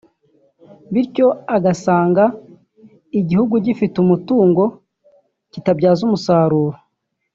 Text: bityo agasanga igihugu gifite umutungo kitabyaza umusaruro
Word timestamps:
bityo 0.93 1.27
agasanga 1.55 2.23
igihugu 3.19 3.53
gifite 3.65 3.95
umutungo 4.03 4.63
kitabyaza 5.51 6.01
umusaruro 6.07 6.77